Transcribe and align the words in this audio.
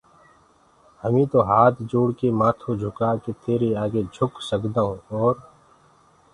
هميٚ 1.03 1.29
تو 1.31 1.39
هآت 1.49 1.75
جوڙّڪي 1.91 2.27
مآٿو 2.39 2.69
جھڪآڪي 2.81 3.31
تيري 3.43 3.69
آگي 3.83 4.01
جھڪ 4.15 4.33
سگدآئو 4.49 4.93
اور 5.15 5.35